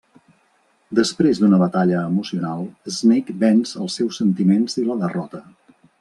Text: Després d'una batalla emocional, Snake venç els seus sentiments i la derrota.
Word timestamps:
Després 0.99 1.41
d'una 1.41 1.59
batalla 1.63 1.99
emocional, 2.13 2.63
Snake 2.95 3.35
venç 3.43 3.73
els 3.83 3.99
seus 4.01 4.17
sentiments 4.23 4.79
i 4.85 4.87
la 4.89 4.97
derrota. 5.03 5.43